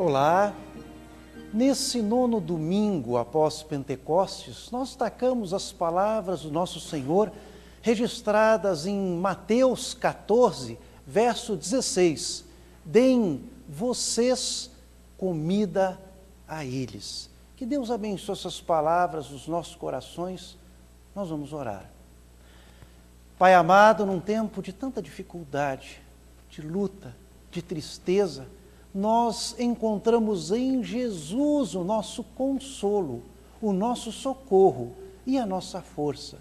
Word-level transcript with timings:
Olá! 0.00 0.54
Nesse 1.52 2.00
nono 2.00 2.40
domingo 2.40 3.18
após 3.18 3.62
Pentecostes, 3.62 4.70
nós 4.70 4.88
destacamos 4.88 5.52
as 5.52 5.72
palavras 5.72 6.40
do 6.40 6.50
nosso 6.50 6.80
Senhor 6.80 7.30
registradas 7.82 8.86
em 8.86 8.98
Mateus 9.18 9.92
14, 9.92 10.78
verso 11.06 11.54
16: 11.54 12.46
Deem 12.82 13.44
vocês 13.68 14.70
comida 15.18 16.00
a 16.48 16.64
eles. 16.64 17.28
Que 17.54 17.66
Deus 17.66 17.90
abençoe 17.90 18.32
essas 18.32 18.58
palavras 18.58 19.28
nos 19.28 19.46
nossos 19.46 19.74
corações. 19.74 20.56
Nós 21.14 21.28
vamos 21.28 21.52
orar. 21.52 21.84
Pai 23.38 23.52
amado, 23.52 24.06
num 24.06 24.18
tempo 24.18 24.62
de 24.62 24.72
tanta 24.72 25.02
dificuldade, 25.02 26.00
de 26.48 26.62
luta, 26.62 27.14
de 27.50 27.60
tristeza, 27.60 28.46
nós 28.94 29.54
encontramos 29.58 30.50
em 30.50 30.82
Jesus 30.82 31.74
o 31.74 31.84
nosso 31.84 32.24
consolo, 32.24 33.22
o 33.62 33.72
nosso 33.72 34.10
socorro 34.10 34.92
e 35.26 35.38
a 35.38 35.46
nossa 35.46 35.80
força. 35.80 36.38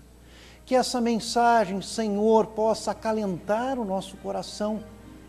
Que 0.66 0.76
essa 0.76 0.99
mensagem, 0.99 1.81
Senhor, 1.81 2.48
possa 2.48 2.91
acalentar 2.91 3.80
o 3.80 3.85
nosso 3.85 4.17
coração. 4.17 4.84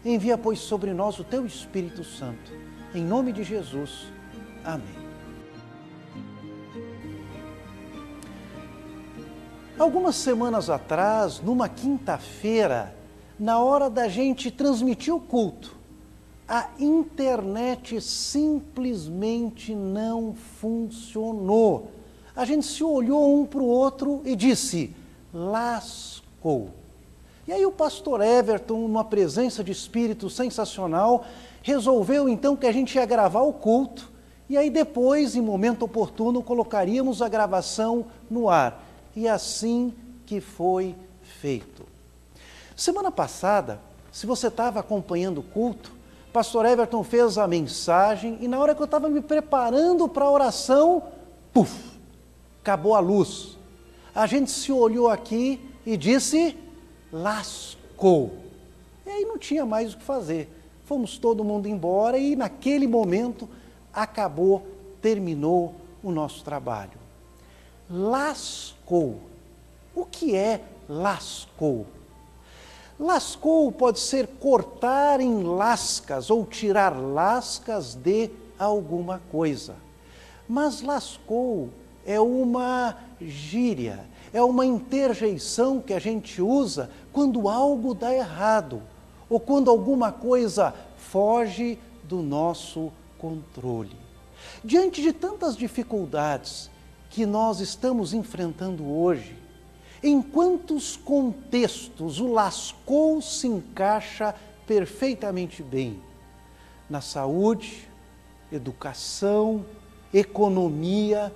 Envia, 0.04 0.36
pois, 0.36 0.58
sobre 0.58 0.92
nós 0.92 1.18
o 1.18 1.24
teu 1.24 1.46
Espírito 1.46 2.04
Santo. 2.04 2.52
Em 2.94 3.02
nome 3.02 3.32
de 3.32 3.42
Jesus. 3.42 4.06
Amém. 4.64 5.00
Algumas 9.78 10.16
semanas 10.16 10.68
atrás, 10.68 11.40
numa 11.40 11.66
quinta-feira, 11.66 12.94
na 13.38 13.58
hora 13.60 13.88
da 13.88 14.08
gente 14.08 14.50
transmitir 14.50 15.14
o 15.14 15.18
culto, 15.18 15.79
a 16.50 16.68
internet 16.80 18.00
simplesmente 18.00 19.72
não 19.72 20.34
funcionou. 20.60 21.92
A 22.34 22.44
gente 22.44 22.66
se 22.66 22.82
olhou 22.82 23.40
um 23.40 23.46
para 23.46 23.60
o 23.60 23.66
outro 23.66 24.20
e 24.24 24.34
disse: 24.34 24.92
lascou. 25.32 26.70
E 27.46 27.52
aí 27.52 27.64
o 27.64 27.70
pastor 27.70 28.20
Everton, 28.20 28.80
numa 28.80 29.04
presença 29.04 29.62
de 29.62 29.70
espírito 29.70 30.28
sensacional, 30.28 31.24
resolveu 31.62 32.28
então 32.28 32.56
que 32.56 32.66
a 32.66 32.72
gente 32.72 32.96
ia 32.96 33.06
gravar 33.06 33.42
o 33.42 33.52
culto 33.52 34.10
e 34.48 34.56
aí 34.56 34.68
depois, 34.68 35.36
em 35.36 35.40
momento 35.40 35.84
oportuno, 35.84 36.42
colocaríamos 36.42 37.22
a 37.22 37.28
gravação 37.28 38.06
no 38.28 38.48
ar. 38.48 38.84
E 39.14 39.28
assim 39.28 39.94
que 40.26 40.40
foi 40.40 40.96
feito. 41.22 41.86
Semana 42.74 43.12
passada, 43.12 43.80
se 44.10 44.26
você 44.26 44.48
estava 44.48 44.80
acompanhando 44.80 45.38
o 45.38 45.44
culto, 45.44 45.99
pastor 46.32 46.66
Everton 46.66 47.02
fez 47.02 47.36
a 47.38 47.46
mensagem 47.46 48.38
e 48.40 48.48
na 48.48 48.58
hora 48.58 48.74
que 48.74 48.80
eu 48.80 48.84
estava 48.86 49.08
me 49.08 49.20
preparando 49.20 50.08
para 50.08 50.24
a 50.24 50.30
oração, 50.30 51.02
puf, 51.52 51.98
acabou 52.60 52.94
a 52.94 53.00
luz. 53.00 53.58
A 54.14 54.26
gente 54.26 54.50
se 54.50 54.72
olhou 54.72 55.08
aqui 55.08 55.60
e 55.84 55.96
disse: 55.96 56.56
lascou. 57.12 58.32
E 59.06 59.10
aí 59.10 59.24
não 59.24 59.38
tinha 59.38 59.66
mais 59.66 59.94
o 59.94 59.98
que 59.98 60.04
fazer. 60.04 60.48
Fomos 60.84 61.18
todo 61.18 61.44
mundo 61.44 61.68
embora 61.68 62.18
e 62.18 62.34
naquele 62.34 62.86
momento 62.86 63.48
acabou, 63.92 64.66
terminou 65.00 65.74
o 66.02 66.10
nosso 66.10 66.44
trabalho. 66.44 66.98
Lascou. 67.88 69.20
O 69.94 70.04
que 70.04 70.36
é 70.36 70.62
lascou? 70.88 71.86
Lascou 73.00 73.72
pode 73.72 73.98
ser 73.98 74.26
cortar 74.26 75.20
em 75.20 75.42
lascas 75.42 76.28
ou 76.28 76.44
tirar 76.44 76.90
lascas 76.90 77.94
de 77.94 78.30
alguma 78.58 79.22
coisa. 79.32 79.74
Mas 80.46 80.82
lascou 80.82 81.70
é 82.04 82.20
uma 82.20 82.96
gíria, 83.18 84.04
é 84.34 84.42
uma 84.42 84.66
interjeição 84.66 85.80
que 85.80 85.94
a 85.94 85.98
gente 85.98 86.42
usa 86.42 86.90
quando 87.10 87.48
algo 87.48 87.94
dá 87.94 88.14
errado 88.14 88.82
ou 89.30 89.40
quando 89.40 89.70
alguma 89.70 90.12
coisa 90.12 90.74
foge 90.96 91.78
do 92.04 92.20
nosso 92.20 92.92
controle. 93.16 93.96
Diante 94.62 95.00
de 95.00 95.12
tantas 95.12 95.56
dificuldades 95.56 96.70
que 97.08 97.24
nós 97.24 97.60
estamos 97.60 98.12
enfrentando 98.12 98.86
hoje, 98.86 99.39
em 100.02 100.22
quantos 100.22 100.96
contextos 100.96 102.20
o 102.20 102.32
lascou 102.32 103.20
se 103.20 103.46
encaixa 103.46 104.34
perfeitamente 104.66 105.62
bem? 105.62 106.02
Na 106.88 107.00
saúde, 107.00 107.88
educação, 108.50 109.64
economia, 110.12 111.32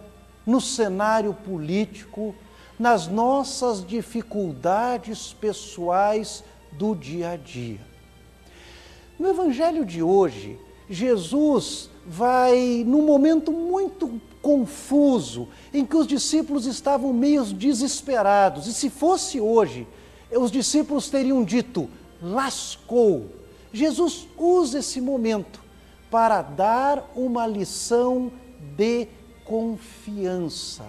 no 0.46 0.60
cenário 0.60 1.34
político, 1.34 2.34
nas 2.78 3.06
nossas 3.06 3.86
dificuldades 3.86 5.32
pessoais 5.32 6.42
do 6.72 6.94
dia 6.94 7.30
a 7.30 7.36
dia. 7.36 7.80
No 9.18 9.28
Evangelho 9.28 9.84
de 9.84 10.02
hoje, 10.02 10.58
Jesus 10.90 11.88
vai, 12.04 12.82
num 12.84 13.02
momento 13.02 13.52
muito 13.52 14.20
confuso, 14.44 15.48
em 15.72 15.86
que 15.86 15.96
os 15.96 16.06
discípulos 16.06 16.66
estavam 16.66 17.14
meio 17.14 17.42
desesperados. 17.46 18.66
E 18.66 18.74
se 18.74 18.90
fosse 18.90 19.40
hoje, 19.40 19.88
os 20.30 20.50
discípulos 20.50 21.08
teriam 21.08 21.42
dito: 21.42 21.88
lascou. 22.22 23.30
Jesus 23.72 24.28
usa 24.36 24.80
esse 24.80 25.00
momento 25.00 25.60
para 26.10 26.42
dar 26.42 27.10
uma 27.16 27.46
lição 27.46 28.30
de 28.76 29.08
confiança, 29.46 30.84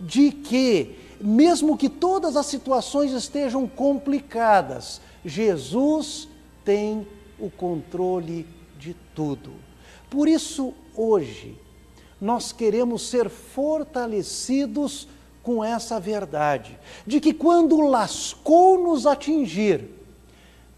de 0.00 0.32
que, 0.32 0.96
mesmo 1.20 1.78
que 1.78 1.88
todas 1.88 2.36
as 2.36 2.46
situações 2.46 3.12
estejam 3.12 3.68
complicadas, 3.68 5.00
Jesus 5.24 6.28
tem 6.64 7.06
o 7.38 7.48
controle 7.48 8.44
de 8.76 8.94
tudo. 9.14 9.52
Por 10.10 10.26
isso, 10.26 10.74
hoje, 10.94 11.56
nós 12.20 12.52
queremos 12.52 13.08
ser 13.08 13.28
fortalecidos 13.28 15.08
com 15.42 15.64
essa 15.64 15.98
verdade, 15.98 16.78
de 17.06 17.20
que 17.20 17.32
quando 17.32 17.80
lascou 17.80 18.78
nos 18.78 19.06
atingir, 19.06 19.88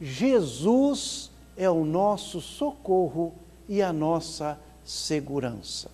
Jesus 0.01 1.31
é 1.57 1.69
o 1.69 1.85
nosso 1.85 2.41
socorro 2.41 3.33
e 3.69 3.83
a 3.83 3.93
nossa 3.93 4.59
segurança. 4.85 5.91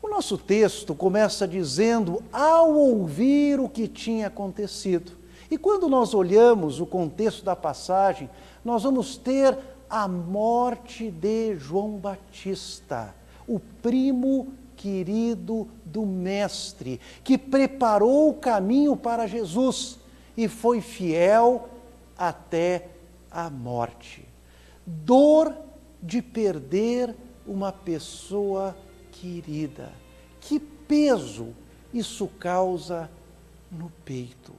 O 0.00 0.08
nosso 0.08 0.38
texto 0.38 0.94
começa 0.94 1.46
dizendo: 1.46 2.22
ao 2.32 2.74
ouvir 2.74 3.60
o 3.60 3.68
que 3.68 3.88
tinha 3.88 4.28
acontecido. 4.28 5.12
E 5.50 5.58
quando 5.58 5.88
nós 5.88 6.14
olhamos 6.14 6.80
o 6.80 6.86
contexto 6.86 7.44
da 7.44 7.54
passagem, 7.54 8.28
nós 8.64 8.82
vamos 8.82 9.16
ter 9.16 9.56
a 9.88 10.08
morte 10.08 11.10
de 11.10 11.56
João 11.56 11.92
Batista 11.92 13.14
o 13.46 13.60
primo 13.82 14.52
querido 14.76 15.68
do 15.84 16.04
Mestre, 16.04 17.00
que 17.22 17.38
preparou 17.38 18.30
o 18.30 18.34
caminho 18.34 18.96
para 18.96 19.26
Jesus 19.26 19.98
e 20.36 20.48
foi 20.48 20.80
fiel 20.80 21.68
até 22.16 22.88
a 23.30 23.48
morte. 23.48 24.24
Dor 24.86 25.54
de 26.02 26.20
perder 26.20 27.14
uma 27.46 27.72
pessoa 27.72 28.76
querida. 29.10 29.92
Que 30.40 30.58
peso 30.58 31.48
isso 31.92 32.28
causa 32.38 33.10
no 33.70 33.90
peito. 34.04 34.52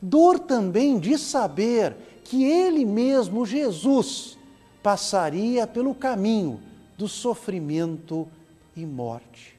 Dor 0.00 0.38
também 0.38 0.98
de 0.98 1.16
saber 1.16 1.96
que 2.24 2.44
ele 2.44 2.84
mesmo, 2.84 3.46
Jesus, 3.46 4.38
passaria 4.82 5.66
pelo 5.66 5.94
caminho 5.94 6.60
do 7.00 7.08
sofrimento 7.08 8.28
e 8.76 8.84
morte. 8.84 9.58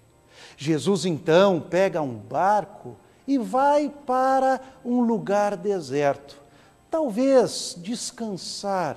Jesus 0.56 1.06
então 1.06 1.60
pega 1.60 2.00
um 2.00 2.16
barco 2.16 2.96
e 3.28 3.36
vai 3.40 3.90
para 3.90 4.62
um 4.86 5.02
lugar 5.02 5.58
deserto, 5.58 6.40
talvez 6.92 7.76
descansar, 7.80 8.96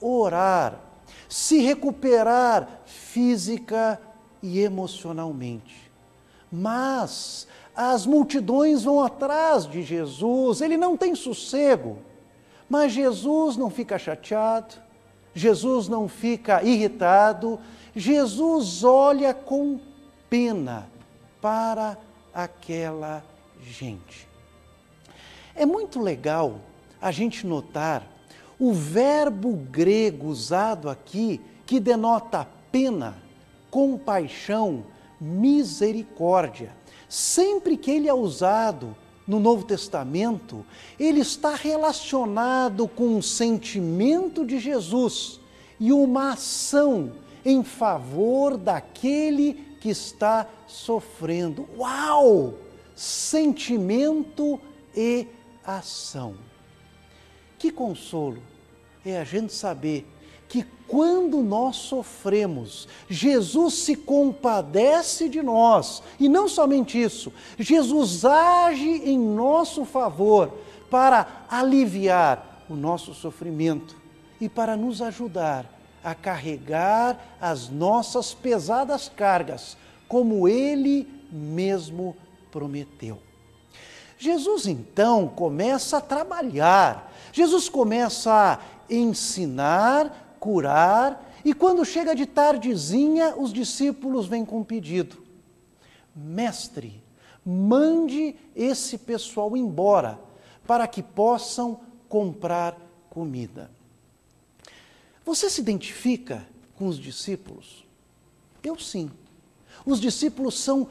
orar, 0.00 0.80
se 1.28 1.60
recuperar 1.60 2.80
física 2.86 4.00
e 4.42 4.60
emocionalmente. 4.60 5.92
Mas 6.50 7.46
as 7.76 8.06
multidões 8.06 8.84
vão 8.84 9.04
atrás 9.04 9.66
de 9.66 9.82
Jesus, 9.82 10.62
ele 10.62 10.78
não 10.78 10.96
tem 10.96 11.14
sossego. 11.14 11.98
Mas 12.70 12.92
Jesus 12.92 13.58
não 13.58 13.68
fica 13.68 13.98
chateado, 13.98 14.76
Jesus 15.34 15.88
não 15.88 16.08
fica 16.08 16.62
irritado, 16.62 17.58
Jesus 17.94 18.84
olha 18.84 19.34
com 19.34 19.80
pena 20.30 20.88
para 21.40 21.98
aquela 22.32 23.24
gente. 23.62 24.28
É 25.54 25.66
muito 25.66 26.00
legal 26.00 26.60
a 27.00 27.10
gente 27.10 27.46
notar 27.46 28.06
o 28.58 28.72
verbo 28.72 29.52
grego 29.52 30.28
usado 30.28 30.88
aqui 30.88 31.40
que 31.66 31.80
denota 31.80 32.46
pena, 32.70 33.16
compaixão, 33.70 34.84
misericórdia. 35.20 36.72
Sempre 37.08 37.76
que 37.76 37.90
ele 37.90 38.08
é 38.08 38.14
usado 38.14 38.96
no 39.26 39.40
Novo 39.40 39.64
Testamento, 39.64 40.64
ele 40.98 41.20
está 41.20 41.54
relacionado 41.54 42.86
com 42.86 43.16
um 43.16 43.22
sentimento 43.22 44.44
de 44.44 44.58
Jesus 44.58 45.40
e 45.80 45.92
uma 45.92 46.32
ação 46.32 47.12
em 47.44 47.62
favor 47.62 48.56
daquele 48.56 49.54
que 49.80 49.88
está 49.88 50.46
sofrendo. 50.66 51.68
Uau! 51.76 52.54
Sentimento 52.94 54.60
e 54.96 55.26
ação. 55.64 56.36
Que 57.58 57.70
consolo 57.70 58.42
é 59.04 59.18
a 59.18 59.24
gente 59.24 59.52
saber 59.52 60.06
que 60.54 60.64
quando 60.86 61.42
nós 61.42 61.74
sofremos, 61.74 62.86
Jesus 63.10 63.74
se 63.74 63.96
compadece 63.96 65.28
de 65.28 65.42
nós. 65.42 66.00
E 66.20 66.28
não 66.28 66.46
somente 66.46 67.02
isso, 67.02 67.32
Jesus 67.58 68.24
age 68.24 69.02
em 69.04 69.18
nosso 69.18 69.84
favor 69.84 70.52
para 70.88 71.44
aliviar 71.50 72.62
o 72.70 72.76
nosso 72.76 73.14
sofrimento 73.14 73.96
e 74.40 74.48
para 74.48 74.76
nos 74.76 75.02
ajudar 75.02 75.68
a 76.04 76.14
carregar 76.14 77.36
as 77.40 77.68
nossas 77.68 78.32
pesadas 78.32 79.08
cargas, 79.08 79.76
como 80.06 80.46
ele 80.46 81.08
mesmo 81.32 82.16
prometeu. 82.52 83.18
Jesus 84.16 84.68
então 84.68 85.26
começa 85.26 85.96
a 85.96 86.00
trabalhar, 86.00 87.12
Jesus 87.32 87.68
começa 87.68 88.32
a 88.32 88.58
ensinar, 88.88 90.23
curar, 90.44 91.32
e 91.42 91.54
quando 91.54 91.86
chega 91.86 92.14
de 92.14 92.26
tardezinha, 92.26 93.34
os 93.34 93.50
discípulos 93.50 94.26
vêm 94.26 94.44
com 94.44 94.60
um 94.60 94.64
pedido: 94.64 95.16
Mestre, 96.14 97.02
mande 97.42 98.36
esse 98.54 98.98
pessoal 98.98 99.56
embora 99.56 100.20
para 100.66 100.86
que 100.86 101.02
possam 101.02 101.80
comprar 102.10 102.76
comida. 103.08 103.70
Você 105.24 105.48
se 105.48 105.62
identifica 105.62 106.46
com 106.76 106.88
os 106.88 106.98
discípulos? 106.98 107.86
Eu 108.62 108.78
sim. 108.78 109.10
Os 109.86 109.98
discípulos 109.98 110.58
são 110.58 110.88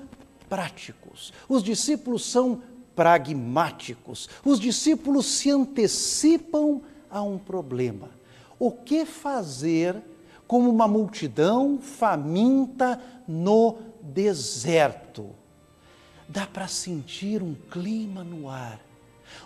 práticos, 0.49 1.31
os 1.47 1.61
discípulos 1.61 2.25
são 2.25 2.63
pragmáticos, 2.95 4.27
os 4.43 4.59
discípulos 4.59 5.27
se 5.27 5.51
antecipam 5.51 6.81
a 7.07 7.21
um 7.21 7.37
problema. 7.37 8.22
O 8.59 8.71
que 8.71 9.05
fazer 9.05 10.01
como 10.47 10.69
uma 10.69 10.87
multidão 10.87 11.79
faminta 11.79 13.01
no 13.27 13.77
deserto? 14.01 15.29
Dá 16.27 16.45
para 16.47 16.67
sentir 16.67 17.41
um 17.43 17.53
clima 17.53 18.23
no 18.23 18.49
ar. 18.49 18.79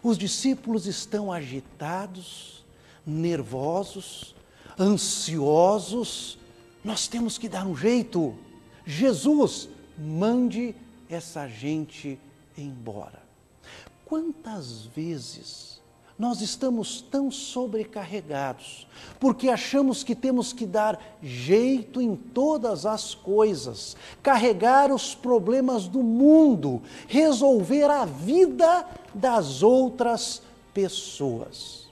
Os 0.03 0.17
discípulos 0.17 0.85
estão 0.85 1.31
agitados, 1.31 2.65
nervosos, 3.05 4.35
ansiosos, 4.79 6.37
nós 6.83 7.07
temos 7.07 7.37
que 7.37 7.49
dar 7.49 7.65
um 7.65 7.75
jeito. 7.75 8.35
Jesus, 8.85 9.69
mande 9.97 10.75
essa 11.09 11.47
gente 11.47 12.19
embora. 12.57 13.21
Quantas 14.05 14.85
vezes 14.85 15.81
nós 16.17 16.41
estamos 16.41 16.99
tão 16.99 17.29
sobrecarregados, 17.29 18.87
porque 19.19 19.49
achamos 19.49 20.03
que 20.03 20.15
temos 20.15 20.51
que 20.51 20.65
dar 20.65 20.99
jeito 21.21 22.01
em 22.01 22.15
todas 22.15 22.87
as 22.87 23.13
coisas, 23.13 23.95
carregar 24.23 24.91
os 24.91 25.13
problemas 25.13 25.87
do 25.87 26.01
mundo, 26.01 26.81
resolver 27.07 27.83
a 27.83 28.03
vida 28.05 28.85
das 29.13 29.61
outras 29.61 30.41
pessoas. 30.73 31.87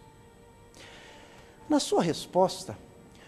Na 1.69 1.79
sua 1.79 2.01
resposta, 2.01 2.75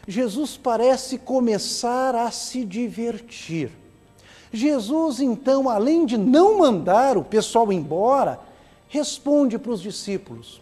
Jesus 0.08 0.58
parece 0.58 1.20
começar 1.20 2.16
a 2.16 2.32
se 2.32 2.66
divertir. 2.66 3.72
Jesus, 4.52 5.20
então, 5.20 5.70
além 5.70 6.06
de 6.06 6.18
não 6.18 6.58
mandar 6.58 7.18
o 7.18 7.24
pessoal 7.24 7.72
embora, 7.72 8.40
responde 8.88 9.60
para 9.60 9.72
os 9.72 9.82
discípulos: 9.82 10.62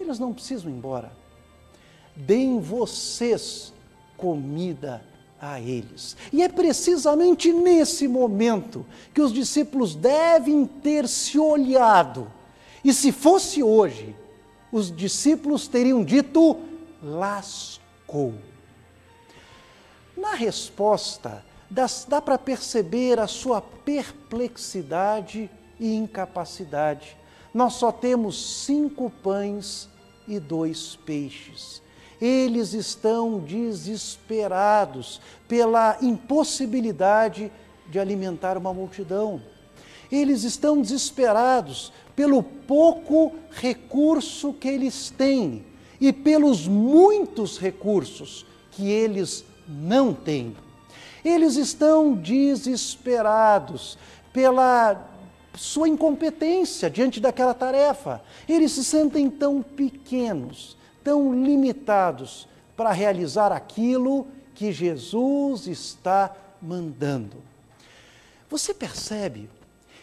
eles 0.00 0.18
não 0.18 0.32
precisam 0.32 0.70
ir 0.70 0.74
embora. 0.74 1.12
Deem 2.14 2.60
vocês 2.60 3.72
comida 4.16 5.02
a 5.40 5.60
eles. 5.60 6.16
E 6.32 6.42
é 6.42 6.48
precisamente 6.48 7.52
nesse 7.52 8.08
momento 8.08 8.84
que 9.14 9.20
os 9.20 9.32
discípulos 9.32 9.94
devem 9.94 10.66
ter 10.66 11.06
se 11.06 11.38
olhado. 11.38 12.30
E 12.84 12.92
se 12.92 13.12
fosse 13.12 13.62
hoje, 13.62 14.14
os 14.72 14.94
discípulos 14.94 15.68
teriam 15.68 16.04
dito: 16.04 16.56
lascou. 17.02 18.34
Na 20.16 20.34
resposta, 20.34 21.44
dá, 21.70 21.86
dá 22.08 22.20
para 22.20 22.38
perceber 22.38 23.20
a 23.20 23.26
sua 23.26 23.60
perplexidade 23.60 25.50
e 25.78 25.94
incapacidade. 25.94 27.17
Nós 27.52 27.74
só 27.74 27.90
temos 27.90 28.64
cinco 28.64 29.10
pães 29.22 29.88
e 30.26 30.38
dois 30.38 30.96
peixes. 31.06 31.82
Eles 32.20 32.74
estão 32.74 33.38
desesperados 33.38 35.20
pela 35.46 35.96
impossibilidade 36.02 37.50
de 37.88 37.98
alimentar 37.98 38.58
uma 38.58 38.74
multidão. 38.74 39.40
Eles 40.10 40.42
estão 40.42 40.80
desesperados 40.80 41.92
pelo 42.16 42.42
pouco 42.42 43.32
recurso 43.50 44.52
que 44.52 44.68
eles 44.68 45.10
têm 45.10 45.64
e 46.00 46.12
pelos 46.12 46.66
muitos 46.66 47.58
recursos 47.58 48.44
que 48.72 48.90
eles 48.90 49.44
não 49.66 50.12
têm. 50.12 50.56
Eles 51.24 51.56
estão 51.56 52.14
desesperados 52.14 53.98
pela 54.32 55.17
sua 55.58 55.88
incompetência 55.88 56.88
diante 56.88 57.18
daquela 57.18 57.52
tarefa. 57.52 58.22
Eles 58.48 58.72
se 58.72 58.84
sentem 58.84 59.28
tão 59.28 59.60
pequenos, 59.60 60.76
tão 61.02 61.34
limitados 61.44 62.48
para 62.76 62.92
realizar 62.92 63.50
aquilo 63.50 64.28
que 64.54 64.72
Jesus 64.72 65.66
está 65.66 66.34
mandando. 66.62 67.38
Você 68.48 68.72
percebe 68.72 69.50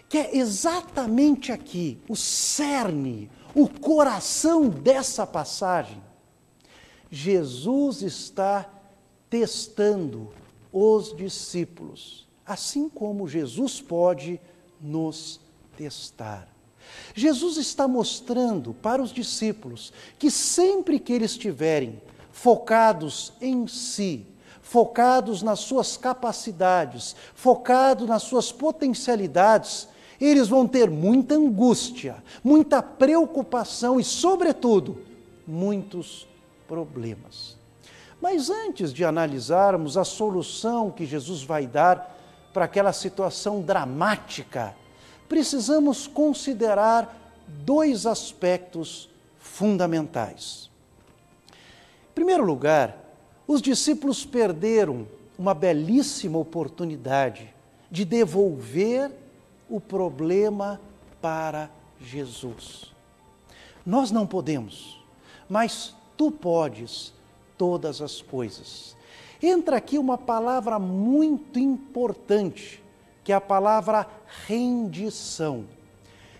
que 0.09 0.17
é 0.17 0.37
exatamente 0.37 1.53
aqui 1.53 1.97
o 2.09 2.17
cerne, 2.17 3.31
o 3.55 3.69
coração 3.69 4.67
dessa 4.69 5.25
passagem. 5.25 6.03
Jesus 7.09 8.01
está 8.01 8.69
testando 9.29 10.33
os 10.71 11.15
discípulos, 11.15 12.27
assim 12.45 12.89
como 12.89 13.25
Jesus 13.27 13.79
pode 13.81 14.39
nos 14.81 15.39
testar. 15.77 16.47
Jesus 17.13 17.57
está 17.57 17.87
mostrando 17.87 18.73
para 18.73 19.01
os 19.01 19.11
discípulos 19.11 19.91
que 20.17 20.29
sempre 20.29 20.99
que 20.99 21.13
eles 21.13 21.31
estiverem 21.31 22.01
focados 22.31 23.33
em 23.41 23.67
si, 23.67 24.25
focados 24.61 25.41
nas 25.41 25.59
suas 25.59 25.97
capacidades, 25.97 27.15
focados 27.33 28.07
nas 28.07 28.23
suas 28.23 28.51
potencialidades, 28.51 29.87
eles 30.19 30.47
vão 30.47 30.67
ter 30.67 30.89
muita 30.89 31.35
angústia, 31.35 32.23
muita 32.43 32.81
preocupação 32.81 33.99
e, 33.99 34.03
sobretudo, 34.03 35.01
muitos 35.47 36.27
problemas. 36.67 37.57
Mas 38.21 38.49
antes 38.49 38.93
de 38.93 39.05
analisarmos 39.05 39.97
a 39.97 40.03
solução 40.03 40.89
que 40.89 41.05
Jesus 41.05 41.43
vai 41.43 41.67
dar 41.67 42.15
para 42.53 42.65
aquela 42.65 42.93
situação 42.93 43.61
dramática, 43.61 44.75
precisamos 45.27 46.07
considerar 46.07 47.15
dois 47.47 48.05
aspectos 48.05 49.09
fundamentais. 49.39 50.69
Em 51.51 52.13
primeiro 52.15 52.45
lugar, 52.45 52.97
os 53.47 53.61
discípulos 53.61 54.25
perderam 54.25 55.07
uma 55.37 55.53
belíssima 55.53 56.37
oportunidade 56.37 57.53
de 57.91 58.05
devolver 58.05 59.11
o 59.69 59.79
problema 59.79 60.79
para 61.21 61.69
Jesus. 61.99 62.93
Nós 63.85 64.11
não 64.11 64.25
podemos, 64.25 65.01
mas 65.49 65.95
tu 66.17 66.31
podes 66.31 67.13
todas 67.57 68.01
as 68.01 68.21
coisas. 68.21 68.95
Entra 69.41 69.77
aqui 69.77 69.97
uma 69.97 70.17
palavra 70.17 70.79
muito 70.79 71.59
importante, 71.59 72.81
que 73.25 73.33
é 73.33 73.35
a 73.35 73.41
palavra 73.41 74.07
rendição. 74.47 75.65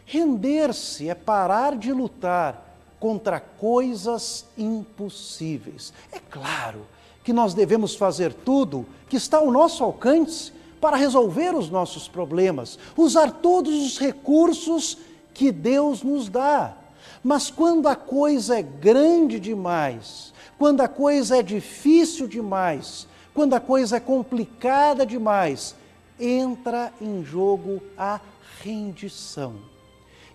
Render-se 0.05 1.09
é 1.09 1.15
parar 1.15 1.75
de 1.75 1.91
lutar 1.91 2.77
contra 2.99 3.39
coisas 3.39 4.45
impossíveis. 4.55 5.91
É 6.11 6.19
claro 6.19 6.85
que 7.23 7.33
nós 7.33 7.55
devemos 7.55 7.95
fazer 7.95 8.31
tudo 8.31 8.85
que 9.09 9.17
está 9.17 9.39
ao 9.39 9.51
nosso 9.51 9.83
alcance 9.83 10.53
para 10.79 10.95
resolver 10.95 11.55
os 11.55 11.71
nossos 11.71 12.07
problemas, 12.07 12.77
usar 12.95 13.31
todos 13.31 13.73
os 13.83 13.97
recursos 13.97 14.99
que 15.33 15.51
Deus 15.51 16.03
nos 16.03 16.29
dá. 16.29 16.77
Mas 17.23 17.49
quando 17.49 17.87
a 17.87 17.95
coisa 17.95 18.59
é 18.59 18.61
grande 18.61 19.39
demais, 19.39 20.31
quando 20.59 20.81
a 20.81 20.87
coisa 20.87 21.37
é 21.37 21.41
difícil 21.41 22.27
demais, 22.27 23.07
quando 23.33 23.55
a 23.55 23.59
coisa 23.59 23.97
é 23.97 23.99
complicada 23.99 25.03
demais, 25.03 25.73
entra 26.19 26.93
em 27.01 27.23
jogo 27.23 27.81
a 27.97 28.19
rendição. 28.61 29.55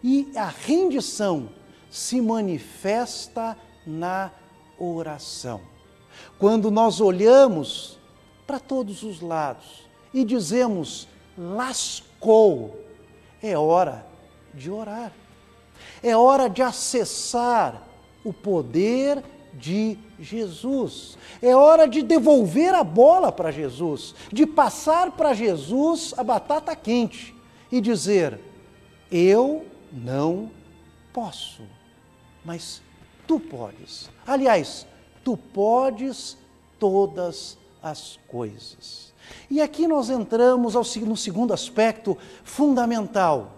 E 0.02 0.30
a 0.34 0.46
rendição 0.46 1.50
se 1.90 2.20
manifesta 2.20 3.56
na 3.86 4.30
oração. 4.78 5.60
Quando 6.38 6.70
nós 6.70 7.00
olhamos 7.00 7.98
para 8.46 8.58
todos 8.58 9.02
os 9.02 9.20
lados 9.20 9.88
e 10.12 10.24
dizemos, 10.24 11.08
lascou, 11.36 12.78
é 13.42 13.56
hora 13.56 14.06
de 14.54 14.70
orar. 14.70 15.12
É 16.02 16.16
hora 16.16 16.48
de 16.48 16.62
acessar 16.62 17.82
o 18.24 18.32
poder 18.32 19.22
de 19.54 19.98
Jesus. 20.18 21.16
É 21.42 21.54
hora 21.54 21.86
de 21.86 22.02
devolver 22.02 22.74
a 22.74 22.84
bola 22.84 23.32
para 23.32 23.50
Jesus, 23.50 24.14
de 24.32 24.46
passar 24.46 25.12
para 25.12 25.34
Jesus 25.34 26.14
a 26.16 26.24
batata 26.24 26.74
quente 26.76 27.34
e 27.70 27.80
dizer: 27.80 28.40
Eu 29.10 29.66
não 29.92 30.50
posso, 31.12 31.62
mas 32.44 32.82
tu 33.26 33.38
podes. 33.38 34.10
Aliás, 34.26 34.86
tu 35.24 35.36
podes 35.36 36.36
todas 36.78 37.58
as 37.82 38.18
coisas. 38.28 39.12
E 39.48 39.60
aqui 39.60 39.86
nós 39.86 40.10
entramos 40.10 40.74
ao, 40.74 40.82
no 41.06 41.16
segundo 41.16 41.52
aspecto 41.52 42.16
fundamental. 42.42 43.52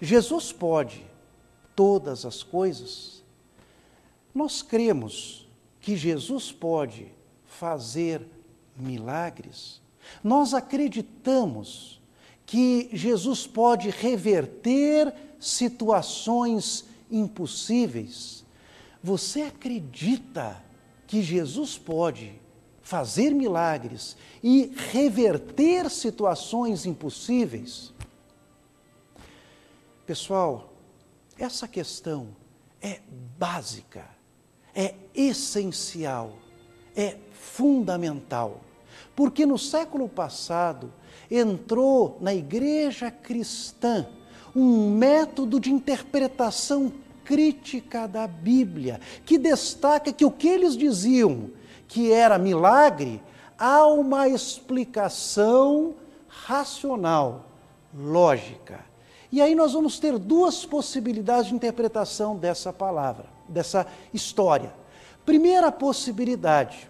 Jesus 0.00 0.52
pode 0.52 1.04
todas 1.74 2.26
as 2.26 2.42
coisas 2.42 3.22
nós 4.36 4.60
cremos 4.60 5.48
que 5.80 5.96
Jesus 5.96 6.52
pode 6.52 7.10
fazer 7.46 8.20
milagres. 8.76 9.80
Nós 10.22 10.52
acreditamos 10.52 12.02
que 12.44 12.90
Jesus 12.92 13.46
pode 13.46 13.88
reverter 13.88 15.12
situações 15.40 16.84
impossíveis. 17.10 18.44
Você 19.02 19.40
acredita 19.40 20.62
que 21.06 21.22
Jesus 21.22 21.78
pode 21.78 22.38
fazer 22.82 23.30
milagres 23.30 24.18
e 24.42 24.70
reverter 24.92 25.88
situações 25.90 26.84
impossíveis? 26.84 27.90
Pessoal, 30.04 30.74
essa 31.38 31.66
questão 31.66 32.36
é 32.82 33.00
básica 33.38 34.15
é 34.76 34.94
essencial, 35.14 36.34
é 36.94 37.16
fundamental. 37.32 38.60
Porque 39.16 39.46
no 39.46 39.56
século 39.56 40.06
passado 40.06 40.92
entrou 41.30 42.18
na 42.20 42.34
igreja 42.34 43.10
cristã 43.10 44.06
um 44.54 44.90
método 44.90 45.58
de 45.58 45.72
interpretação 45.72 46.92
crítica 47.24 48.06
da 48.06 48.26
Bíblia, 48.26 49.00
que 49.24 49.38
destaca 49.38 50.12
que 50.12 50.24
o 50.24 50.30
que 50.30 50.46
eles 50.46 50.76
diziam 50.76 51.50
que 51.88 52.12
era 52.12 52.38
milagre, 52.38 53.20
há 53.58 53.86
uma 53.86 54.28
explicação 54.28 55.94
racional, 56.28 57.46
lógica. 57.94 58.84
E 59.32 59.40
aí 59.40 59.54
nós 59.54 59.72
vamos 59.72 59.98
ter 59.98 60.18
duas 60.18 60.64
possibilidades 60.64 61.48
de 61.48 61.54
interpretação 61.54 62.36
dessa 62.36 62.72
palavra 62.72 63.35
dessa 63.48 63.86
história. 64.12 64.72
Primeira 65.24 65.72
possibilidade: 65.72 66.88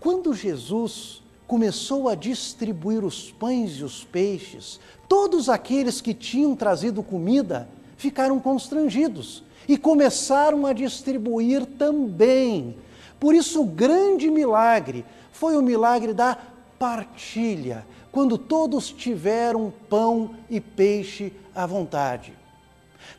quando 0.00 0.34
Jesus 0.34 1.22
começou 1.46 2.08
a 2.08 2.14
distribuir 2.14 3.04
os 3.04 3.30
pães 3.30 3.72
e 3.72 3.84
os 3.84 4.04
peixes, 4.04 4.80
todos 5.08 5.48
aqueles 5.48 6.00
que 6.00 6.12
tinham 6.12 6.56
trazido 6.56 7.02
comida 7.02 7.68
ficaram 7.96 8.38
constrangidos 8.40 9.42
e 9.68 9.76
começaram 9.76 10.66
a 10.66 10.72
distribuir 10.72 11.64
também. 11.64 12.76
Por 13.18 13.34
isso, 13.34 13.62
o 13.62 13.66
grande 13.66 14.30
milagre 14.30 15.04
foi 15.32 15.56
o 15.56 15.62
milagre 15.62 16.12
da 16.12 16.38
partilha, 16.78 17.86
quando 18.12 18.38
todos 18.38 18.90
tiveram 18.90 19.72
pão 19.88 20.30
e 20.48 20.60
peixe 20.60 21.32
à 21.54 21.66
vontade. 21.66 22.32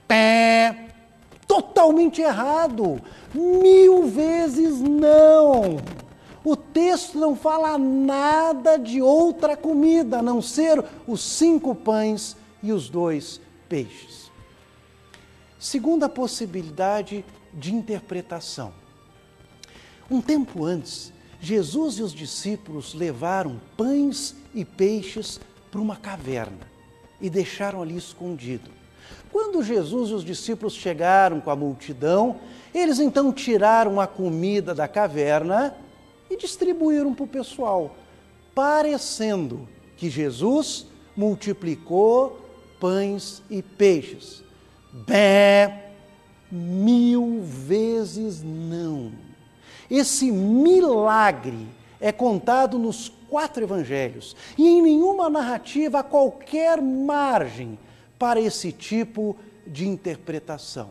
Pé, 0.07 0.86
totalmente 1.47 2.21
errado. 2.21 3.01
Mil 3.33 4.07
vezes 4.07 4.79
não. 4.79 5.77
O 6.43 6.55
texto 6.55 7.17
não 7.17 7.35
fala 7.35 7.77
nada 7.77 8.77
de 8.77 9.01
outra 9.01 9.57
comida 9.57 10.19
a 10.19 10.21
não 10.21 10.41
ser 10.41 10.83
os 11.07 11.21
cinco 11.21 11.73
pães 11.73 12.35
e 12.61 12.71
os 12.71 12.89
dois 12.89 13.41
peixes. 13.67 14.31
Segunda 15.59 16.07
possibilidade 16.07 17.25
de 17.53 17.73
interpretação. 17.73 18.71
Um 20.09 20.21
tempo 20.21 20.63
antes, 20.63 21.11
Jesus 21.39 21.95
e 21.95 22.03
os 22.03 22.13
discípulos 22.13 22.93
levaram 22.93 23.59
pães 23.75 24.35
e 24.53 24.63
peixes 24.63 25.39
para 25.69 25.81
uma 25.81 25.95
caverna 25.95 26.67
e 27.19 27.29
deixaram 27.29 27.81
ali 27.81 27.97
escondido. 27.97 28.69
Quando 29.31 29.63
Jesus 29.63 30.09
e 30.09 30.13
os 30.13 30.23
discípulos 30.23 30.73
chegaram 30.73 31.39
com 31.39 31.51
a 31.51 31.55
multidão, 31.55 32.37
eles 32.73 32.99
então 32.99 33.31
tiraram 33.31 33.99
a 33.99 34.07
comida 34.07 34.73
da 34.73 34.87
caverna 34.87 35.75
e 36.29 36.37
distribuíram 36.37 37.13
para 37.13 37.23
o 37.23 37.27
pessoal, 37.27 37.95
parecendo 38.53 39.67
que 39.95 40.09
Jesus 40.09 40.87
multiplicou 41.15 42.39
pães 42.79 43.41
e 43.49 43.61
peixes. 43.61 44.43
Bé, 44.91 45.91
mil 46.51 47.41
vezes 47.43 48.43
não. 48.43 49.11
Esse 49.89 50.31
milagre 50.31 51.67
é 51.99 52.11
contado 52.11 52.77
nos 52.77 53.11
quatro 53.29 53.63
evangelhos 53.63 54.35
e 54.57 54.67
em 54.67 54.81
nenhuma 54.81 55.29
narrativa 55.29 55.99
a 55.99 56.03
qualquer 56.03 56.81
margem 56.81 57.77
para 58.17 58.39
esse 58.39 58.71
tipo 58.71 59.35
de 59.65 59.87
interpretação. 59.87 60.89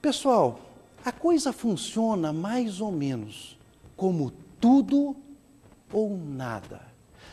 Pessoal, 0.00 0.60
a 1.04 1.12
coisa 1.12 1.52
funciona 1.52 2.32
mais 2.32 2.80
ou 2.80 2.90
menos 2.90 3.58
como 3.96 4.32
tudo 4.60 5.16
ou 5.92 6.16
nada. 6.16 6.82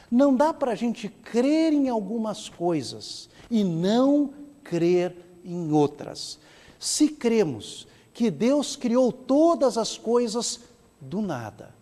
Não 0.09 0.35
dá 0.35 0.53
para 0.53 0.71
a 0.71 0.75
gente 0.75 1.09
crer 1.09 1.73
em 1.73 1.89
algumas 1.89 2.49
coisas 2.49 3.29
e 3.49 3.63
não 3.63 4.33
crer 4.63 5.15
em 5.43 5.71
outras. 5.71 6.39
Se 6.79 7.09
cremos 7.09 7.87
que 8.13 8.31
Deus 8.31 8.75
criou 8.75 9.11
todas 9.11 9.77
as 9.77 9.97
coisas 9.97 10.61
do 11.01 11.21
nada, 11.21 11.73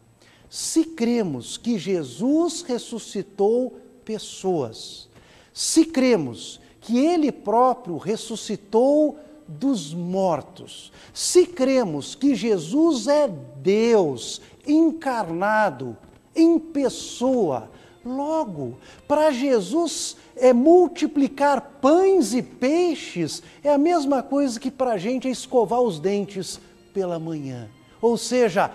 se 0.50 0.84
cremos 0.86 1.58
que 1.58 1.77
Jesus 1.79 2.62
ressuscitou 2.62 3.79
pessoas, 4.03 5.08
se 5.53 5.86
cremos 5.86 6.60
que 6.81 6.98
Ele 6.98 7.31
próprio 7.31 7.98
ressuscitou 7.98 9.17
dos 9.48 9.93
mortos, 9.93 10.91
se 11.13 11.45
cremos 11.45 12.15
que 12.15 12.33
Jesus 12.33 13.07
é 13.07 13.27
Deus 13.27 14.41
encarnado 14.67 15.95
em 16.36 16.57
pessoa, 16.57 17.69
logo, 18.03 18.77
para 19.07 19.31
Jesus 19.31 20.17
é 20.36 20.51
multiplicar 20.51 21.62
pães 21.79 22.33
e 22.33 22.41
peixes, 22.41 23.43
é 23.63 23.72
a 23.72 23.77
mesma 23.77 24.24
coisa 24.24 24.60
que 24.60 24.72
para 24.72 24.93
a 24.93 24.98
gente 24.98 25.27
é 25.27 25.31
escovar 25.31 25.81
os 25.81 26.00
dentes 26.00 26.60
pela 26.93 27.19
manhã. 27.19 27.69
Ou 28.01 28.17
seja, 28.17 28.72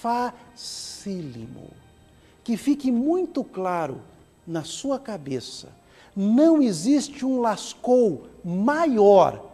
facílimo. 0.00 1.70
Que 2.42 2.56
fique 2.56 2.92
muito 2.92 3.42
claro 3.42 4.00
na 4.46 4.62
sua 4.62 4.98
cabeça 4.98 5.68
não 6.16 6.62
existe 6.62 7.24
um 7.24 7.40
lascou 7.40 8.26
maior 8.42 9.52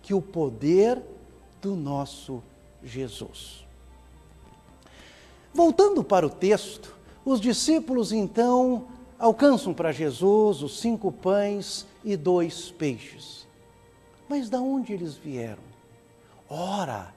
que 0.00 0.14
o 0.14 0.22
poder 0.22 1.02
do 1.60 1.74
nosso 1.74 2.42
Jesus. 2.82 3.66
Voltando 5.52 6.04
para 6.04 6.26
o 6.26 6.30
texto, 6.30 6.94
os 7.24 7.40
discípulos 7.40 8.12
então 8.12 8.86
alcançam 9.18 9.74
para 9.74 9.92
Jesus 9.92 10.62
os 10.62 10.78
cinco 10.78 11.10
pães 11.10 11.86
e 12.04 12.16
dois 12.16 12.70
peixes. 12.70 13.46
Mas 14.28 14.48
de 14.48 14.56
onde 14.56 14.92
eles 14.92 15.16
vieram? 15.16 15.62
Ora, 16.48 17.14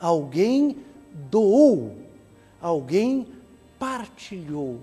alguém 0.00 0.78
doou 1.30 2.08
alguém 2.60 3.26
partilhou, 3.78 4.80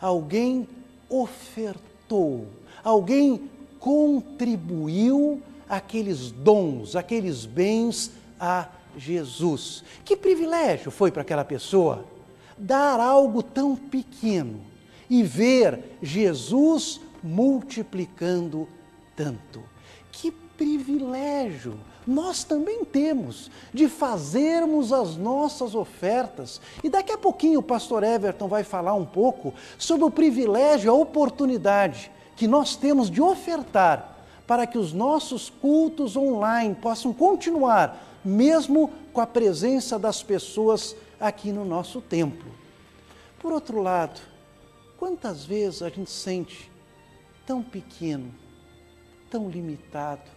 alguém 0.00 0.66
ofertou, 1.08 2.46
alguém 2.82 3.48
contribuiu 3.78 5.42
aqueles 5.68 6.30
dons, 6.30 6.96
aqueles 6.96 7.46
bens 7.46 8.10
a 8.38 8.68
Jesus. 8.96 9.84
Que 10.04 10.16
privilégio 10.16 10.90
foi 10.90 11.10
para 11.10 11.22
aquela 11.22 11.44
pessoa 11.44 12.04
dar 12.58 13.00
algo 13.00 13.42
tão 13.42 13.74
pequeno 13.74 14.60
e 15.08 15.22
ver 15.22 15.96
Jesus 16.02 17.00
multiplicando 17.22 18.68
tanto. 19.16 19.62
Que 20.12 20.30
privilégio 20.30 21.78
nós 22.06 22.42
também 22.42 22.84
temos 22.84 23.50
de 23.72 23.88
fazermos 23.88 24.92
as 24.92 25.16
nossas 25.16 25.74
ofertas. 25.74 26.60
E 26.82 26.88
daqui 26.88 27.12
a 27.12 27.18
pouquinho 27.18 27.60
o 27.60 27.62
pastor 27.62 28.02
Everton 28.02 28.48
vai 28.48 28.64
falar 28.64 28.94
um 28.94 29.06
pouco 29.06 29.54
sobre 29.78 30.04
o 30.04 30.10
privilégio, 30.10 30.90
a 30.90 30.94
oportunidade 30.94 32.10
que 32.40 32.48
nós 32.48 32.74
temos 32.74 33.10
de 33.10 33.20
ofertar 33.20 34.16
para 34.46 34.66
que 34.66 34.78
os 34.78 34.94
nossos 34.94 35.50
cultos 35.50 36.16
online 36.16 36.74
possam 36.74 37.12
continuar, 37.12 38.02
mesmo 38.24 38.90
com 39.12 39.20
a 39.20 39.26
presença 39.26 39.98
das 39.98 40.22
pessoas 40.22 40.96
aqui 41.20 41.52
no 41.52 41.66
nosso 41.66 42.00
templo. 42.00 42.50
Por 43.38 43.52
outro 43.52 43.82
lado, 43.82 44.18
quantas 44.96 45.44
vezes 45.44 45.82
a 45.82 45.90
gente 45.90 46.10
sente 46.10 46.72
tão 47.44 47.62
pequeno, 47.62 48.34
tão 49.30 49.50
limitado, 49.50 50.30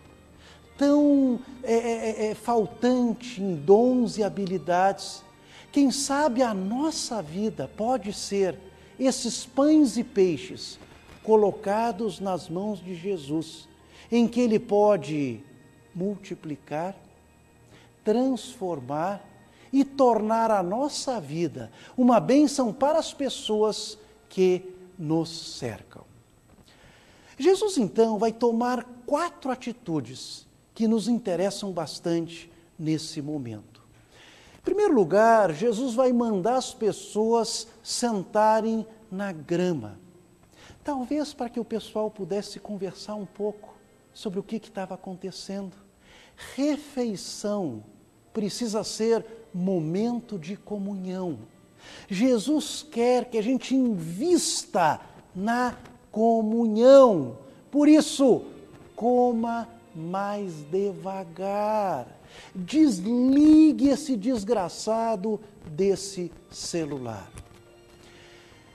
tão 0.77 1.39
é, 1.63 1.73
é, 1.73 2.09
é, 2.09 2.31
é, 2.31 2.35
faltante 2.35 3.41
em 3.41 3.55
dons 3.55 4.17
e 4.17 4.25
habilidades. 4.25 5.23
Quem 5.71 5.89
sabe 5.89 6.43
a 6.43 6.53
nossa 6.53 7.21
vida 7.21 7.71
pode 7.77 8.11
ser 8.11 8.59
esses 8.99 9.45
pães 9.45 9.95
e 9.95 10.03
peixes 10.03 10.77
colocados 11.23 12.19
nas 12.19 12.49
mãos 12.49 12.83
de 12.83 12.95
Jesus, 12.95 13.67
em 14.11 14.27
que 14.27 14.41
Ele 14.41 14.59
pode 14.59 15.39
multiplicar, 15.95 16.95
transformar 18.03 19.23
e 19.71 19.83
tornar 19.83 20.51
a 20.51 20.61
nossa 20.61 21.19
vida 21.19 21.71
uma 21.97 22.19
bênção 22.19 22.71
para 22.71 22.99
as 22.99 23.13
pessoas 23.13 23.97
que 24.29 24.61
nos 24.97 25.57
cercam. 25.57 26.03
Jesus 27.37 27.77
então 27.77 28.19
vai 28.19 28.31
tomar 28.31 28.83
quatro 29.05 29.51
atitudes 29.51 30.47
que 30.73 30.87
nos 30.87 31.07
interessam 31.07 31.71
bastante 31.71 32.51
nesse 32.77 33.21
momento. 33.21 33.81
Em 34.59 34.61
primeiro 34.63 34.93
lugar, 34.93 35.51
Jesus 35.51 35.93
vai 35.93 36.13
mandar 36.13 36.55
as 36.55 36.73
pessoas 36.73 37.67
sentarem 37.81 38.85
na 39.11 39.31
grama. 39.31 40.02
Talvez 40.83 41.33
para 41.33 41.49
que 41.49 41.59
o 41.59 41.65
pessoal 41.65 42.11
pudesse 42.11 42.59
conversar 42.59 43.15
um 43.15 43.25
pouco 43.25 43.73
sobre 44.13 44.39
o 44.39 44.43
que 44.43 44.57
estava 44.57 44.95
acontecendo. 44.95 45.75
Refeição 46.55 47.83
precisa 48.33 48.83
ser 48.83 49.25
momento 49.53 50.37
de 50.37 50.57
comunhão. 50.57 51.39
Jesus 52.09 52.85
quer 52.89 53.25
que 53.25 53.37
a 53.37 53.41
gente 53.41 53.75
invista 53.75 54.99
na 55.35 55.77
comunhão. 56.11 57.37
Por 57.71 57.87
isso, 57.87 58.45
coma 58.95 59.69
mais 59.95 60.53
devagar. 60.69 62.07
Desligue 62.53 63.89
esse 63.89 64.17
desgraçado 64.17 65.39
desse 65.65 66.31
celular. 66.49 67.31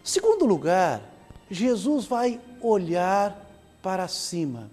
Segundo 0.03 0.47
lugar, 0.47 1.18
Jesus 1.51 2.05
vai 2.07 2.41
olhar 2.61 3.37
para 3.83 4.07
cima. 4.09 4.71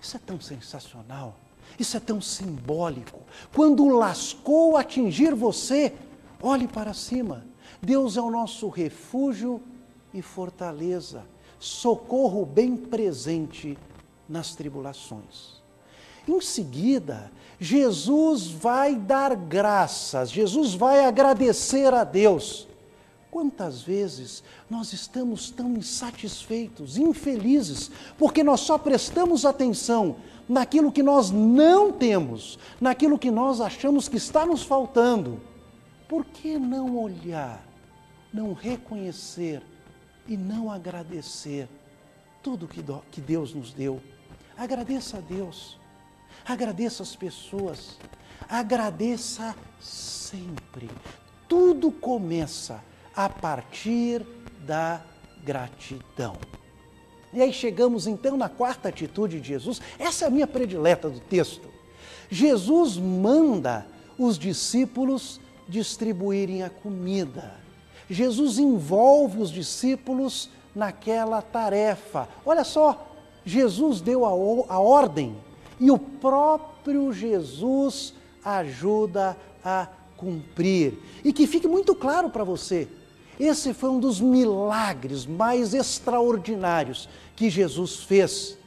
Isso 0.00 0.16
é 0.16 0.20
tão 0.20 0.40
sensacional, 0.40 1.36
isso 1.78 1.96
é 1.96 2.00
tão 2.00 2.20
simbólico. 2.20 3.20
Quando 3.54 3.88
lascou 3.88 4.76
atingir 4.76 5.34
você, 5.34 5.94
olhe 6.40 6.66
para 6.66 6.94
cima. 6.94 7.44
Deus 7.82 8.16
é 8.16 8.20
o 8.20 8.30
nosso 8.30 8.68
refúgio 8.68 9.62
e 10.12 10.20
fortaleza, 10.22 11.24
socorro 11.58 12.44
bem 12.44 12.76
presente 12.76 13.78
nas 14.28 14.54
tribulações. 14.54 15.60
Em 16.26 16.40
seguida, 16.40 17.30
Jesus 17.58 18.46
vai 18.46 18.94
dar 18.94 19.34
graças, 19.34 20.30
Jesus 20.30 20.74
vai 20.74 21.04
agradecer 21.04 21.92
a 21.92 22.04
Deus. 22.04 22.68
Quantas 23.30 23.80
vezes 23.80 24.42
nós 24.68 24.92
estamos 24.92 25.50
tão 25.50 25.76
insatisfeitos, 25.76 26.98
infelizes, 26.98 27.90
porque 28.18 28.42
nós 28.42 28.60
só 28.60 28.76
prestamos 28.76 29.44
atenção 29.44 30.16
naquilo 30.48 30.90
que 30.90 31.02
nós 31.02 31.30
não 31.30 31.92
temos, 31.92 32.58
naquilo 32.80 33.16
que 33.16 33.30
nós 33.30 33.60
achamos 33.60 34.08
que 34.08 34.16
está 34.16 34.44
nos 34.44 34.64
faltando. 34.64 35.40
Por 36.08 36.24
que 36.24 36.58
não 36.58 36.98
olhar, 36.98 37.64
não 38.34 38.52
reconhecer 38.52 39.62
e 40.26 40.36
não 40.36 40.68
agradecer 40.68 41.68
tudo 42.42 42.66
que 42.66 43.20
Deus 43.20 43.54
nos 43.54 43.72
deu? 43.72 44.00
Agradeça 44.56 45.18
a 45.18 45.20
Deus. 45.20 45.78
Agradeça 46.44 47.04
as 47.04 47.14
pessoas. 47.14 47.96
Agradeça 48.48 49.54
sempre. 49.80 50.90
Tudo 51.48 51.92
começa 51.92 52.82
a 53.14 53.28
partir 53.28 54.24
da 54.66 55.00
gratidão. 55.44 56.36
E 57.32 57.40
aí 57.40 57.52
chegamos 57.52 58.06
então 58.06 58.36
na 58.36 58.48
quarta 58.48 58.88
atitude 58.88 59.40
de 59.40 59.48
Jesus. 59.48 59.80
Essa 59.98 60.24
é 60.24 60.28
a 60.28 60.30
minha 60.30 60.46
predileta 60.46 61.08
do 61.08 61.20
texto. 61.20 61.68
Jesus 62.28 62.96
manda 62.96 63.86
os 64.18 64.38
discípulos 64.38 65.40
distribuírem 65.68 66.62
a 66.62 66.70
comida. 66.70 67.54
Jesus 68.08 68.58
envolve 68.58 69.40
os 69.40 69.50
discípulos 69.50 70.50
naquela 70.74 71.40
tarefa. 71.40 72.28
Olha 72.44 72.64
só, 72.64 73.14
Jesus 73.44 74.00
deu 74.00 74.24
a, 74.24 74.30
a 74.30 74.80
ordem 74.80 75.36
e 75.78 75.90
o 75.90 75.98
próprio 75.98 77.12
Jesus 77.12 78.12
ajuda 78.44 79.36
a 79.64 79.88
cumprir. 80.16 80.98
E 81.24 81.32
que 81.32 81.46
fique 81.46 81.68
muito 81.68 81.94
claro 81.94 82.30
para 82.30 82.44
você, 82.44 82.88
esse 83.44 83.72
foi 83.72 83.90
um 83.90 84.00
dos 84.00 84.20
milagres 84.20 85.26
mais 85.26 85.72
extraordinários 85.74 87.08
que 87.34 87.48
Jesus 87.48 87.96
fez. 87.96 88.58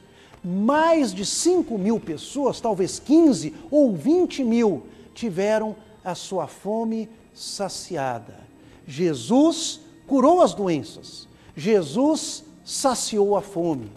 Mais 0.42 1.14
de 1.14 1.24
5 1.24 1.78
mil 1.78 1.98
pessoas, 1.98 2.60
talvez 2.60 2.98
15 2.98 3.54
ou 3.70 3.94
20 3.94 4.44
mil, 4.44 4.86
tiveram 5.14 5.76
a 6.04 6.14
sua 6.14 6.46
fome 6.46 7.08
saciada. 7.32 8.40
Jesus 8.86 9.80
curou 10.06 10.42
as 10.42 10.52
doenças, 10.52 11.26
Jesus 11.56 12.44
saciou 12.64 13.36
a 13.36 13.40
fome. 13.40 13.90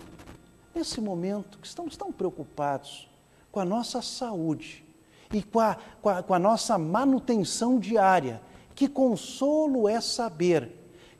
Nesse 0.73 1.01
momento 1.01 1.57
que 1.57 1.67
estamos 1.67 1.97
tão 1.97 2.11
preocupados 2.11 3.09
com 3.51 3.59
a 3.59 3.65
nossa 3.65 4.01
saúde 4.01 4.85
e 5.33 5.41
com 5.41 5.59
a, 5.59 5.75
com 6.01 6.09
a, 6.09 6.23
com 6.23 6.33
a 6.33 6.39
nossa 6.39 6.77
manutenção 6.77 7.79
diária. 7.79 8.41
Que 8.77 8.87
consolo 8.87 9.89
é 9.89 9.99
saber 9.99 10.71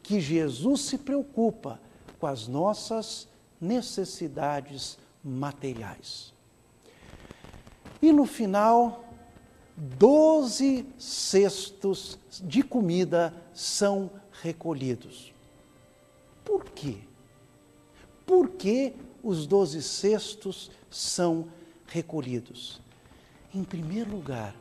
que 0.04 0.22
Jesus 0.22 0.82
se 0.82 0.98
preocupa 0.98 1.82
com 2.20 2.28
as 2.28 2.48
nossas 2.48 3.28
necessidades 3.60 4.98
materiais. 5.24 6.34
E 8.00 8.14
no 8.14 8.28
final, 8.28 9.04
doze 9.76 10.86
cestos 11.00 12.18
de 12.44 12.62
comida 12.62 13.34
são 13.54 14.12
recolhidos. 14.42 15.34
Por 16.46 16.64
quê? 16.64 17.00
Por 18.24 18.50
que 18.52 18.94
os 19.24 19.46
doze 19.46 19.82
cestos 19.82 20.72
são 20.90 21.48
recolhidos. 21.88 22.82
Em 23.54 23.64
primeiro 23.64 24.12
lugar, 24.12 24.56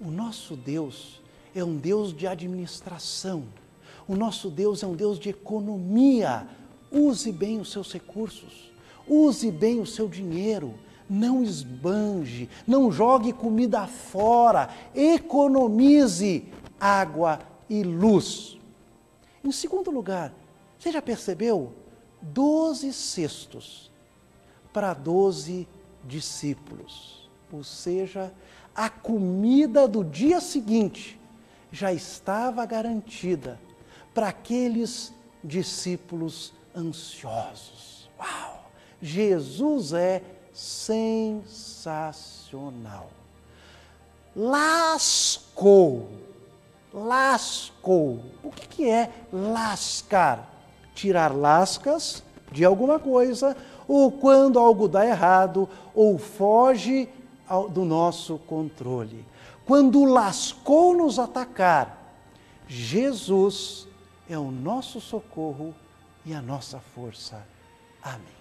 o 0.00 0.10
nosso 0.10 0.56
Deus 0.56 1.20
é 1.54 1.62
um 1.62 1.76
Deus 1.76 2.12
de 2.14 2.26
administração. 2.26 3.44
O 4.06 4.16
nosso 4.16 4.50
Deus 4.50 4.82
é 4.82 4.86
um 4.86 4.94
Deus 4.94 5.18
de 5.18 5.30
economia. 5.30 6.46
Use 6.90 7.30
bem 7.32 7.60
os 7.60 7.70
seus 7.72 7.92
recursos, 7.92 8.70
use 9.08 9.50
bem 9.50 9.80
o 9.80 9.86
seu 9.86 10.08
dinheiro, 10.08 10.74
não 11.08 11.42
esbanje, 11.42 12.48
não 12.66 12.90
jogue 12.90 13.32
comida 13.32 13.86
fora, 13.86 14.68
economize 14.94 16.44
água 16.78 17.40
e 17.68 17.82
luz. 17.82 18.58
Em 19.42 19.50
segundo 19.50 19.90
lugar, 19.90 20.32
você 20.78 20.92
já 20.92 21.02
percebeu? 21.02 21.72
Doze 22.20 22.92
cestos 22.92 23.90
para 24.72 24.94
doze 24.94 25.68
discípulos, 26.04 27.28
ou 27.52 27.62
seja, 27.62 28.32
a 28.74 28.88
comida 28.88 29.86
do 29.86 30.04
dia 30.04 30.40
seguinte 30.40 31.18
já 31.74 31.92
estava 31.92 32.64
garantida 32.64 33.58
para 34.14 34.28
aqueles 34.28 35.12
discípulos 35.42 36.54
ansiosos. 36.74 38.08
Uau! 38.16 38.70
Jesus 39.02 39.92
é 39.92 40.22
sensacional. 40.52 41.50
Lascou, 44.36 46.08
lascou. 46.92 48.20
O 48.44 48.52
que, 48.52 48.68
que 48.68 48.88
é 48.88 49.10
lascar? 49.32 50.48
Tirar 50.94 51.34
lascas 51.34 52.22
de 52.52 52.64
alguma 52.64 53.00
coisa, 53.00 53.56
ou 53.88 54.12
quando 54.12 54.60
algo 54.60 54.86
dá 54.86 55.04
errado, 55.04 55.68
ou 55.92 56.18
foge 56.18 57.08
do 57.72 57.84
nosso 57.84 58.38
controle. 58.38 59.26
Quando 59.66 60.04
lascou 60.04 60.94
nos 60.94 61.18
atacar, 61.18 62.18
Jesus 62.68 63.88
é 64.28 64.38
o 64.38 64.50
nosso 64.50 65.00
socorro 65.00 65.74
e 66.24 66.34
a 66.34 66.42
nossa 66.42 66.80
força. 66.94 67.46
Amém. 68.02 68.34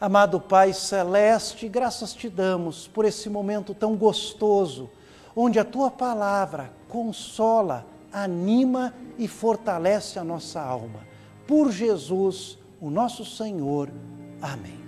Amado 0.00 0.40
Pai 0.40 0.72
Celeste, 0.72 1.68
graças 1.68 2.12
te 2.12 2.28
damos 2.28 2.86
por 2.86 3.04
esse 3.04 3.30
momento 3.30 3.74
tão 3.74 3.96
gostoso, 3.96 4.90
onde 5.34 5.58
a 5.58 5.64
tua 5.64 5.90
palavra 5.90 6.70
consola, 6.88 7.86
anima 8.12 8.94
e 9.18 9.26
fortalece 9.26 10.18
a 10.18 10.24
nossa 10.24 10.60
alma. 10.60 11.00
Por 11.46 11.70
Jesus, 11.70 12.58
o 12.80 12.90
nosso 12.90 13.24
Senhor. 13.24 13.90
Amém. 14.40 14.85